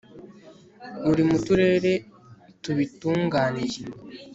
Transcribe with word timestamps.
uri 1.09 1.23
mu 1.29 1.37
turere 1.45 1.93
tubitunganiye 2.61 3.81